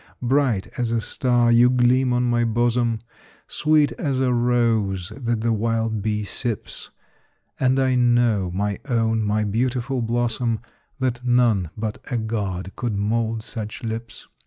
[0.23, 3.01] Bright as a star you gleam on my bosom,
[3.45, 6.89] Sweet as a rose that the wild bee sips;
[7.59, 10.59] And I know, my own, my beautiful blossom,
[10.97, 14.27] That none but a God could mould such lips.